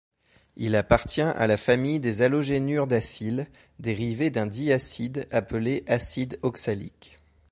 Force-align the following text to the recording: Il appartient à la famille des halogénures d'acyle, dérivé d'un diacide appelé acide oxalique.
Il 0.55 0.75
appartient 0.75 1.21
à 1.21 1.45
la 1.45 1.57
famille 1.57 1.99
des 1.99 2.23
halogénures 2.23 2.87
d'acyle, 2.87 3.45
dérivé 3.77 4.31
d'un 4.31 4.47
diacide 4.47 5.27
appelé 5.29 5.83
acide 5.87 6.39
oxalique. 6.41 7.19